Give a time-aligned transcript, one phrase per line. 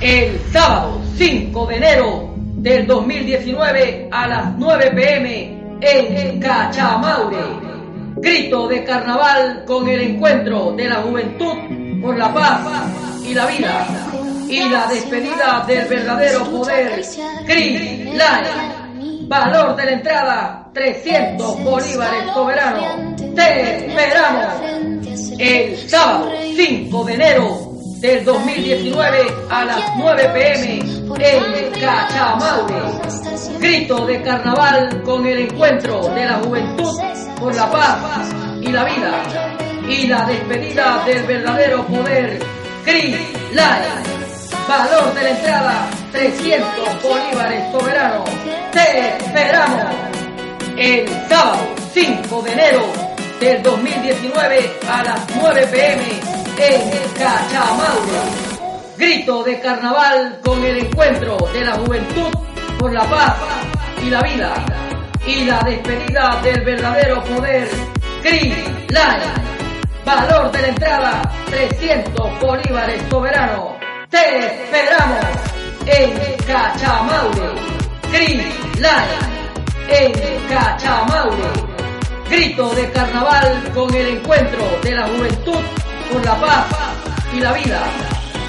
[0.00, 7.36] el sábado 5 de enero del 2019 a las 9 pm en Cachamaure.
[8.16, 11.54] Grito de carnaval con el encuentro de la juventud
[12.00, 12.60] por la paz
[13.24, 13.86] y la vida
[14.48, 17.04] y la despedida del verdadero poder.
[17.44, 19.28] Cris Line.
[19.28, 23.16] Valor de la entrada 300 bolívares soberanos.
[23.34, 24.46] Te esperamos
[25.38, 27.57] el sábado 5 de enero
[28.00, 29.18] del 2019
[29.50, 30.78] a las 9 pm
[31.18, 33.58] en Cachamaure.
[33.58, 37.00] Grito de carnaval con el encuentro de la juventud
[37.40, 38.28] por la paz
[38.60, 39.56] y la vida
[39.88, 42.38] y la despedida del verdadero poder.
[42.84, 43.16] Cris.
[44.68, 48.28] Valor de la entrada 300 bolívares soberanos.
[48.70, 49.94] Te esperamos
[50.76, 52.82] el sábado 5 de enero
[53.40, 58.22] del 2019 a las 9 pm en Cachamauro.
[58.96, 62.30] Grito de carnaval con el encuentro de la juventud
[62.78, 63.36] por la paz
[64.04, 64.54] y la vida
[65.24, 67.68] y la despedida del verdadero poder.
[68.22, 68.54] Cris.
[70.04, 73.76] Valor de la entrada 300 bolívares soberano.
[74.10, 75.26] Te esperamos
[75.86, 77.52] en Cachamaure.
[78.10, 78.42] Cris.
[79.88, 80.12] En
[80.48, 81.68] Cachamaure.
[82.28, 85.60] Grito de carnaval con el encuentro de la juventud
[86.12, 86.66] por la paz
[87.34, 87.80] y la vida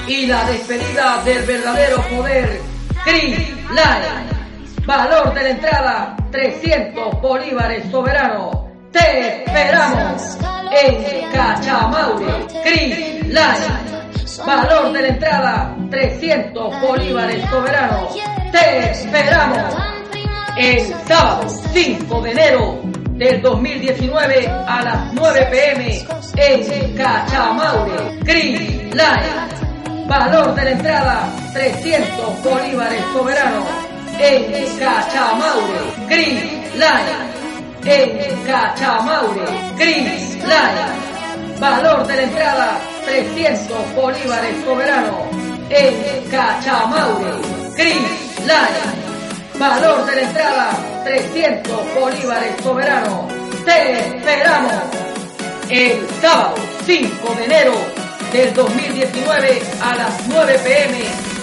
[0.07, 2.61] y la despedida del verdadero poder.
[3.03, 3.37] Cris
[3.69, 4.85] Line.
[4.85, 8.67] Valor de la entrada 300 bolívares soberano.
[8.91, 10.37] Te esperamos
[10.71, 12.47] en Cachamaure.
[12.63, 13.99] Cris Line.
[14.45, 18.09] Valor de la entrada 300 bolívares soberano.
[18.51, 19.75] Te esperamos
[20.57, 22.88] el sábado 5 de enero
[23.19, 26.05] del 2019 a las 9 pm
[26.37, 28.17] en Cachamaure.
[28.23, 28.61] Cris
[28.93, 30.07] Line.
[30.07, 33.67] Valor de la entrada 300 bolívares soberanos
[34.17, 36.07] en Cachamaure.
[36.07, 36.43] Cris
[36.75, 37.19] Line.
[37.83, 39.45] En Cachamaure.
[39.75, 41.59] Cris Line.
[41.59, 45.27] Valor de la entrada 300 bolívares soberanos
[45.69, 47.41] en Cachamaure.
[47.75, 48.98] Cris Line.
[49.59, 50.69] Valor de la entrada
[51.03, 53.27] 300 bolívares soberano.
[53.65, 54.71] Te esperamos
[55.69, 56.55] el sábado
[56.85, 57.73] 5 de enero
[58.31, 60.97] del 2019 a las 9 pm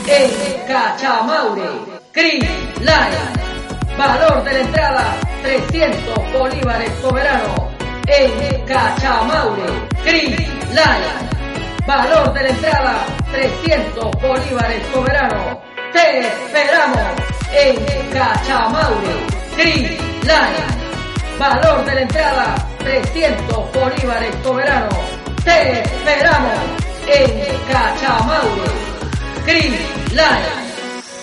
[0.06, 1.68] en Cachamaure.
[2.10, 2.42] Cris
[2.78, 3.98] Line.
[3.98, 5.04] Valor de la entrada
[5.42, 7.70] 300 bolívares soberano
[8.06, 9.88] en Cachamaure.
[10.02, 10.38] Cris
[10.70, 11.86] Line.
[11.86, 12.94] Valor de la entrada
[13.30, 15.60] 300 bolívares soberano.
[15.92, 19.14] Te esperamos en Cachamaure.
[19.54, 19.90] Cris
[20.22, 20.66] Line.
[21.38, 24.88] Valor de la entrada 300 bolívares soberano.
[25.44, 26.58] Te esperamos
[27.06, 28.70] en Cachamaure.
[29.44, 29.72] Cris
[30.10, 30.66] Line.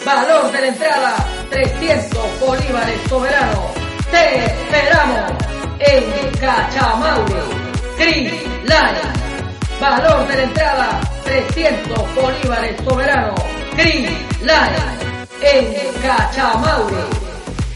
[0.05, 1.15] Valor de la entrada
[1.49, 3.71] 300 bolívares soberano.
[4.11, 5.31] Te esperamos
[5.79, 7.41] en Cachamaure.
[7.97, 8.31] Cris
[8.63, 9.23] Line.
[9.79, 13.35] Valor de la entrada 300 bolívares soberano.
[13.75, 14.09] Cris
[14.41, 15.12] Line
[15.43, 17.03] en Cachamaure.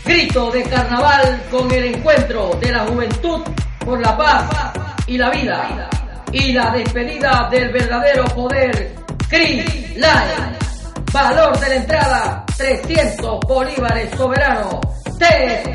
[0.06, 3.42] Grito de carnaval con el encuentro de la juventud
[3.86, 4.46] por la paz
[5.06, 5.90] y la vida
[6.32, 8.96] y la despedida del verdadero poder.
[9.30, 10.58] Cris Line.
[11.12, 14.80] Valor de la entrada 300 bolívares soberano.
[15.20, 15.74] Te.